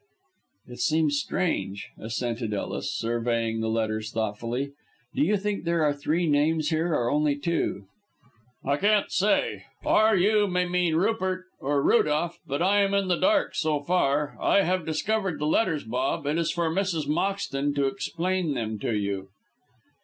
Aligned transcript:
"It 0.67 0.79
seems 0.79 1.19
strange," 1.19 1.89
assented 1.99 2.55
Ellis, 2.55 2.91
surveying 2.91 3.59
the 3.61 3.69
letters 3.69 4.11
thoughtfully. 4.11 4.71
"Do 5.13 5.21
you 5.21 5.37
think 5.37 5.63
there 5.63 5.83
are 5.83 5.93
three 5.93 6.25
names 6.25 6.69
here, 6.71 6.95
or 6.95 7.11
only 7.11 7.35
two?" 7.37 7.85
"I 8.65 8.77
can't 8.77 9.11
say. 9.11 9.65
'R 9.85 10.15
U' 10.17 10.47
may 10.47 10.65
mean 10.67 10.95
Rupert 10.95 11.45
or 11.59 11.83
Rudolph, 11.83 12.39
but 12.47 12.63
I 12.63 12.81
am 12.81 12.95
in 12.95 13.09
the 13.09 13.15
dark 13.19 13.53
so 13.53 13.81
far. 13.83 14.35
I 14.41 14.63
have 14.63 14.87
discovered 14.87 15.37
the 15.37 15.45
letters, 15.45 15.83
Bob; 15.83 16.25
it 16.25 16.39
is 16.39 16.51
for 16.51 16.71
Mrs. 16.71 17.07
Moxton 17.07 17.75
to 17.75 17.85
explain 17.85 18.55
them 18.55 18.79
to 18.79 18.95
you." 18.97 19.27